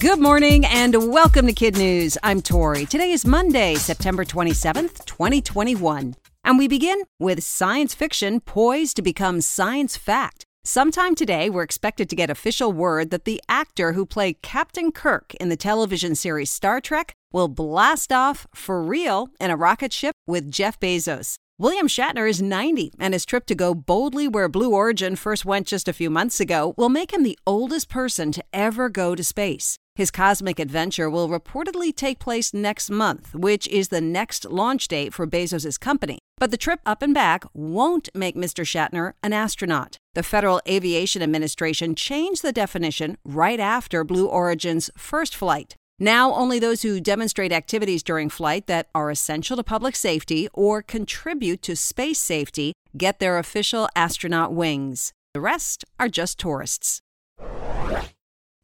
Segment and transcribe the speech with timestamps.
[0.00, 2.16] Good morning and welcome to Kid News.
[2.22, 2.86] I'm Tori.
[2.86, 6.14] Today is Monday, September 27th, 2021.
[6.42, 10.46] And we begin with science fiction poised to become science fact.
[10.64, 15.34] Sometime today, we're expected to get official word that the actor who played Captain Kirk
[15.34, 20.14] in the television series Star Trek will blast off for real in a rocket ship
[20.26, 21.36] with Jeff Bezos.
[21.60, 25.66] William Shatner is 90, and his trip to go boldly where Blue Origin first went
[25.66, 29.22] just a few months ago will make him the oldest person to ever go to
[29.22, 29.76] space.
[30.00, 35.12] His cosmic adventure will reportedly take place next month, which is the next launch date
[35.12, 36.18] for Bezos' company.
[36.38, 38.64] But the trip up and back won't make Mr.
[38.64, 39.98] Shatner an astronaut.
[40.14, 45.74] The Federal Aviation Administration changed the definition right after Blue Origin's first flight.
[45.98, 50.80] Now, only those who demonstrate activities during flight that are essential to public safety or
[50.80, 55.12] contribute to space safety get their official astronaut wings.
[55.34, 57.02] The rest are just tourists.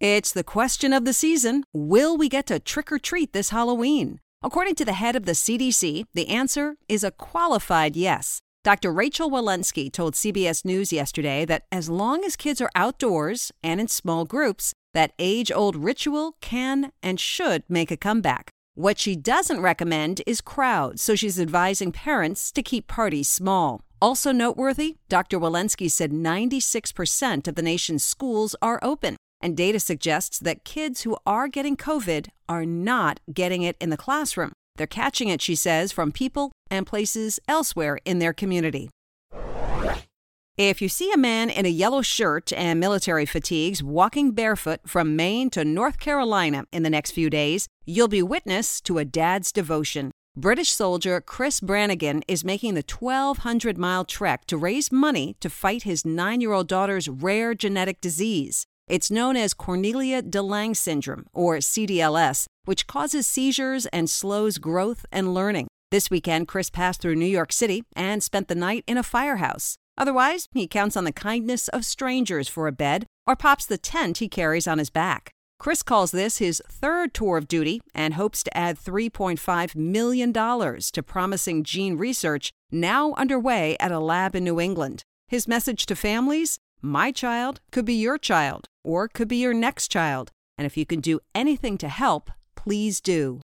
[0.00, 4.20] It's the question of the season Will we get to trick or treat this Halloween?
[4.42, 8.40] According to the head of the CDC, the answer is a qualified yes.
[8.62, 8.92] Dr.
[8.92, 13.88] Rochelle Walensky told CBS News yesterday that as long as kids are outdoors and in
[13.88, 18.50] small groups, that age old ritual can and should make a comeback.
[18.74, 23.80] What she doesn't recommend is crowds, so she's advising parents to keep parties small.
[24.02, 25.40] Also noteworthy, Dr.
[25.40, 31.16] Walensky said 96% of the nation's schools are open, and data suggests that kids who
[31.26, 34.52] are getting COVID are not getting it in the classroom.
[34.76, 38.90] They're catching it, she says, from people and places elsewhere in their community.
[40.58, 45.14] If you see a man in a yellow shirt and military fatigues walking barefoot from
[45.14, 49.52] Maine to North Carolina in the next few days, you'll be witness to a dad's
[49.52, 50.12] devotion.
[50.34, 55.82] British soldier Chris Brannigan is making the 1,200 mile trek to raise money to fight
[55.82, 58.66] his nine year old daughter's rare genetic disease.
[58.88, 65.04] It's known as Cornelia de Lange syndrome, or CDLS, which causes seizures and slows growth
[65.10, 65.66] and learning.
[65.90, 69.76] This weekend, Chris passed through New York City and spent the night in a firehouse.
[69.98, 74.18] Otherwise, he counts on the kindness of strangers for a bed or pops the tent
[74.18, 75.32] he carries on his back.
[75.58, 81.02] Chris calls this his third tour of duty and hopes to add $3.5 million to
[81.02, 85.02] promising gene research now underway at a lab in New England.
[85.26, 89.88] His message to families My child could be your child, or could be your next
[89.88, 90.30] child.
[90.58, 93.40] And if you can do anything to help, please do.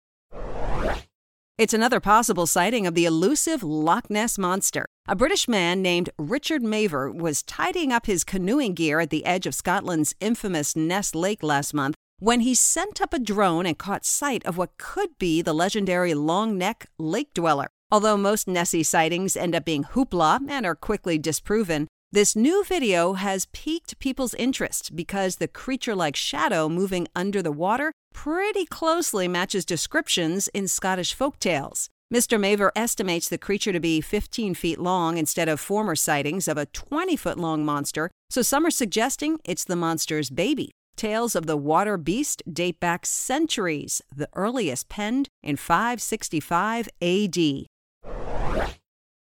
[1.58, 4.86] It's another possible sighting of the elusive Loch Ness Monster.
[5.08, 9.46] A British man named Richard Maver was tidying up his canoeing gear at the edge
[9.46, 14.06] of Scotland's infamous Ness Lake last month when he sent up a drone and caught
[14.06, 17.68] sight of what could be the legendary long neck lake dweller.
[17.92, 23.14] Although most Nessie sightings end up being hoopla and are quickly disproven, this new video
[23.14, 29.28] has piqued people's interest because the creature like shadow moving under the water pretty closely
[29.28, 31.88] matches descriptions in Scottish folk tales.
[32.12, 32.40] Mr.
[32.40, 36.66] Maver estimates the creature to be 15 feet long instead of former sightings of a
[36.66, 40.72] 20 foot long monster, so some are suggesting it's the monster's baby.
[40.96, 47.38] Tales of the water beast date back centuries, the earliest penned in 565 AD.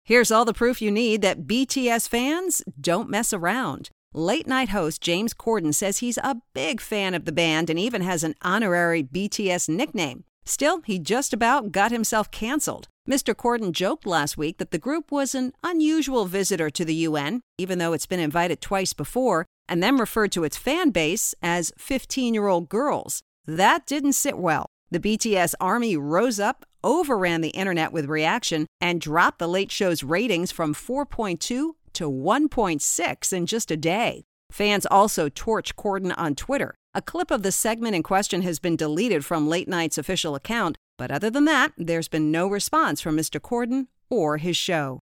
[0.08, 3.90] Here's all the proof you need that BTS fans don't mess around.
[4.14, 8.02] Late night host James Corden says he's a big fan of the band and even
[8.04, 10.24] has an honorary BTS nickname.
[10.46, 12.88] Still, he just about got himself canceled.
[13.06, 13.36] Mr.
[13.36, 17.78] Corden joked last week that the group was an unusual visitor to the UN, even
[17.78, 22.34] though it's been invited twice before, and then referred to its fan base as 15
[22.34, 23.24] year old girls.
[23.46, 24.68] That didn't sit well.
[24.90, 30.02] The BTS army rose up, overran the internet with reaction, and dropped the late show's
[30.02, 34.24] ratings from 4.2 to 1.6 in just a day.
[34.50, 36.74] Fans also torched Corden on Twitter.
[36.94, 40.78] A clip of the segment in question has been deleted from Late Night's official account,
[40.98, 43.42] but other than that, there's been no response from Mr.
[43.42, 45.00] Corden or his show.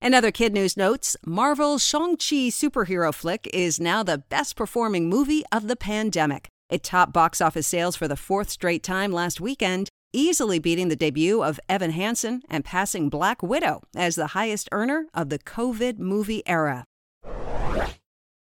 [0.00, 5.44] In other kid news notes, Marvel's Shang-Chi superhero flick is now the best performing movie
[5.50, 6.48] of the pandemic.
[6.72, 10.96] It topped box office sales for the fourth straight time last weekend, easily beating the
[10.96, 15.98] debut of Evan Hansen and passing Black Widow as the highest earner of the COVID
[15.98, 16.86] movie era.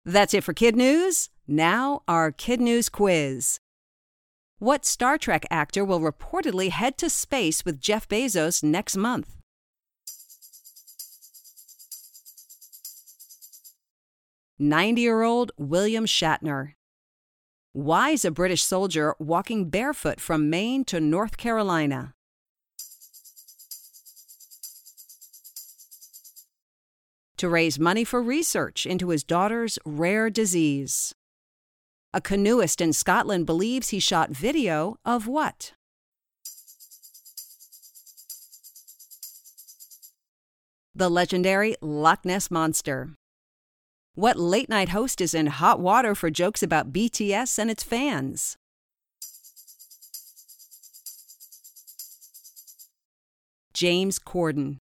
[0.05, 1.29] That's it for Kid News.
[1.47, 3.59] Now, our Kid News quiz.
[4.59, 9.37] What Star Trek actor will reportedly head to space with Jeff Bezos next month?
[14.59, 16.73] 90 year old William Shatner.
[17.73, 22.15] Why is a British soldier walking barefoot from Maine to North Carolina?
[27.37, 31.13] To raise money for research into his daughter's rare disease.
[32.11, 35.73] A canoeist in Scotland believes he shot video of what?
[40.95, 43.18] The legendary Loch Ness Monster.
[44.19, 48.57] What late night host is in hot water for jokes about BTS and its fans?
[53.73, 54.79] James Corden.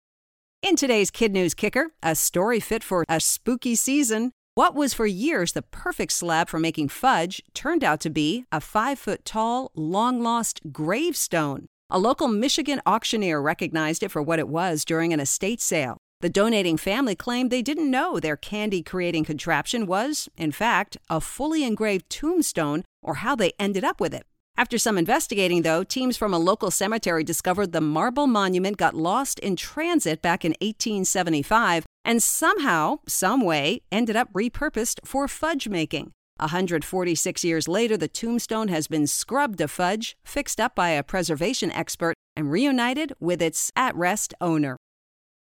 [0.63, 5.07] In today's Kid News Kicker, a story fit for a spooky season, what was for
[5.07, 9.71] years the perfect slab for making fudge turned out to be a five foot tall,
[9.77, 11.67] long lost gravestone.
[11.89, 15.99] A local Michigan auctioneer recognized it for what it was during an estate sale.
[16.21, 21.19] The donating family claimed they didn't know their candy creating contraption was, in fact, a
[21.19, 24.27] fully engraved tombstone or how they ended up with it.
[24.55, 29.39] After some investigating, though, teams from a local cemetery discovered the marble monument got lost
[29.39, 36.13] in transit back in 1875 and somehow, someway, ended up repurposed for fudge making.
[36.39, 41.71] 146 years later, the tombstone has been scrubbed to fudge, fixed up by a preservation
[41.71, 44.77] expert, and reunited with its at rest owner.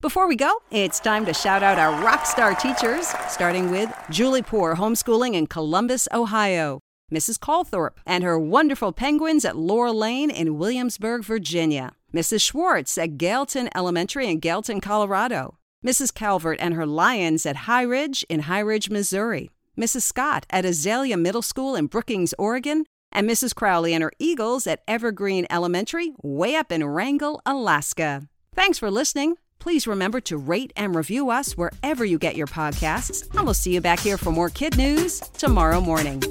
[0.01, 4.43] Before we go, it's time to shout out our rock star teachers, starting with Julie
[4.43, 6.79] Poor, homeschooling in Columbus, Ohio,
[7.13, 7.41] Mrs.
[7.41, 12.43] Calthorpe and her wonderful penguins at Laurel Lane in Williamsburg, Virginia, Mrs.
[12.43, 16.15] Schwartz at Gailton Elementary in Gailton, Colorado, Mrs.
[16.15, 20.03] Calvert and her lions at High Ridge in High Ridge, Missouri, Mrs.
[20.03, 23.53] Scott at Azalea Middle School in Brookings, Oregon, and Mrs.
[23.53, 28.29] Crowley and her eagles at Evergreen Elementary, way up in Wrangell, Alaska.
[28.55, 29.39] Thanks for listening.
[29.69, 33.75] Please remember to rate and review us wherever you get your podcasts, and we'll see
[33.75, 36.23] you back here for more kid news tomorrow morning.